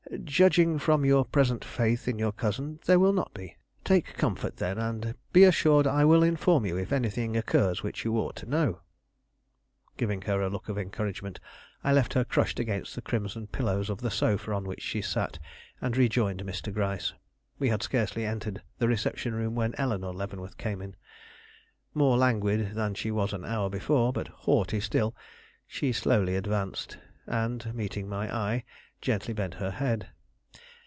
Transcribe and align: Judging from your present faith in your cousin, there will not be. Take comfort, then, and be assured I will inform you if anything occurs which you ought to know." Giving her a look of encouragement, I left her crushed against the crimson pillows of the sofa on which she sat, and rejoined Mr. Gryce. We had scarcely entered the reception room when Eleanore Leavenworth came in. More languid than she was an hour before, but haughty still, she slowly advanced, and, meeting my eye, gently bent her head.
Judging 0.25 0.77
from 0.77 1.05
your 1.05 1.23
present 1.23 1.63
faith 1.63 2.05
in 2.05 2.19
your 2.19 2.33
cousin, 2.33 2.79
there 2.85 2.99
will 2.99 3.13
not 3.13 3.33
be. 3.33 3.55
Take 3.85 4.17
comfort, 4.17 4.57
then, 4.57 4.77
and 4.77 5.15
be 5.31 5.45
assured 5.45 5.87
I 5.87 6.03
will 6.03 6.21
inform 6.21 6.65
you 6.65 6.75
if 6.75 6.91
anything 6.91 7.37
occurs 7.37 7.81
which 7.81 8.03
you 8.03 8.17
ought 8.17 8.35
to 8.37 8.45
know." 8.45 8.81
Giving 9.95 10.21
her 10.23 10.41
a 10.41 10.49
look 10.49 10.67
of 10.67 10.77
encouragement, 10.77 11.39
I 11.81 11.93
left 11.93 12.13
her 12.13 12.25
crushed 12.25 12.59
against 12.59 12.93
the 12.93 13.01
crimson 13.01 13.47
pillows 13.47 13.89
of 13.89 14.01
the 14.01 14.11
sofa 14.11 14.51
on 14.51 14.65
which 14.65 14.81
she 14.81 15.01
sat, 15.01 15.39
and 15.79 15.95
rejoined 15.95 16.43
Mr. 16.43 16.73
Gryce. 16.73 17.13
We 17.57 17.69
had 17.69 17.81
scarcely 17.81 18.25
entered 18.25 18.61
the 18.79 18.89
reception 18.89 19.33
room 19.33 19.55
when 19.55 19.73
Eleanore 19.77 20.13
Leavenworth 20.13 20.57
came 20.57 20.81
in. 20.81 20.97
More 21.93 22.17
languid 22.17 22.73
than 22.73 22.95
she 22.95 23.11
was 23.11 23.31
an 23.31 23.45
hour 23.45 23.69
before, 23.69 24.11
but 24.11 24.27
haughty 24.27 24.81
still, 24.81 25.15
she 25.65 25.93
slowly 25.93 26.35
advanced, 26.35 26.97
and, 27.25 27.73
meeting 27.73 28.09
my 28.09 28.33
eye, 28.35 28.65
gently 29.01 29.33
bent 29.33 29.55
her 29.55 29.71
head. 29.71 30.07